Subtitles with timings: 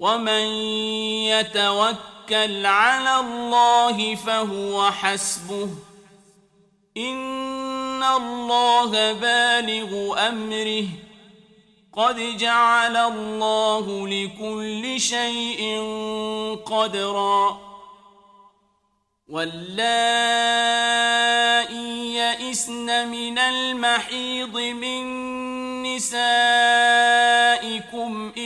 [0.00, 0.44] ومن
[1.32, 5.68] يتوكل على الله فهو حسبه
[6.96, 10.86] إن الله بالغ أمره
[11.92, 15.80] قد جعل الله لكل شيء
[16.66, 17.66] قدرا
[19.28, 20.66] واللائي
[22.14, 25.02] يئسن من المحيض من
[25.82, 26.22] نسائكم
[28.38, 28.45] إن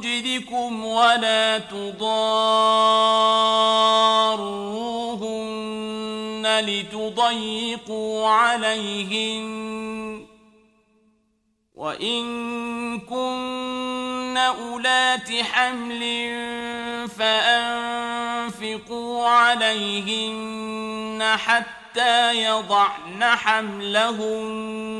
[0.00, 2.00] وجدكم ولا تضاروهن
[6.60, 10.26] لتضيقوا عليهن
[11.74, 12.20] وإن
[13.00, 16.00] كن أولات حمل
[17.18, 18.48] فأنفقوا
[19.28, 24.99] عليهن حتى يضعن حملهن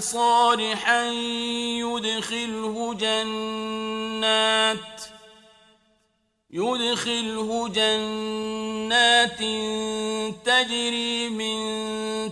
[0.00, 1.04] صالحا
[1.80, 4.80] يدخله جنات
[6.50, 9.38] يدخله جنات
[10.44, 11.58] تجري من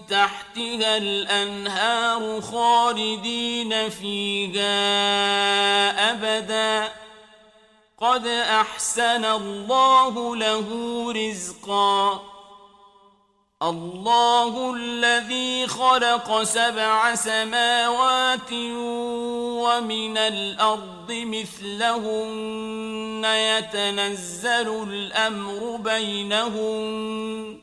[0.07, 4.71] تحتها الأنهار خالدين فيها
[6.11, 6.93] أبدا.
[7.99, 10.67] قد أحسن الله له
[11.13, 12.38] رزقا.
[13.63, 18.53] الله الذي خلق سبع سماوات
[19.63, 21.65] ومن الأرض مثلهن
[23.25, 27.59] يتنزل الأمر بينهن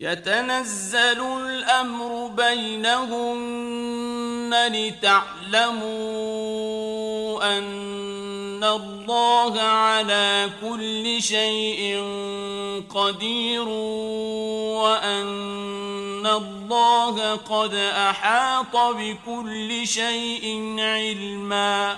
[0.00, 3.86] يتنزل الأمر بينهن
[4.72, 5.86] لتعلموا
[7.58, 7.86] أن
[8.66, 12.02] الله على كل شيء
[12.94, 13.68] قدير
[14.82, 21.96] وأن الله قد أحاط بكل شيء علما